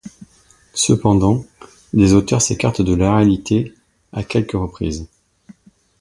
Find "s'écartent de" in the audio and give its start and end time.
2.41-2.95